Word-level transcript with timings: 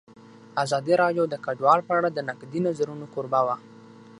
ازادي 0.63 0.93
راډیو 1.03 1.23
د 1.29 1.35
کډوال 1.45 1.79
په 1.87 1.91
اړه 1.99 2.09
د 2.11 2.19
نقدي 2.29 2.59
نظرونو 2.67 3.05
کوربه 3.13 3.41
وه. 3.47 3.55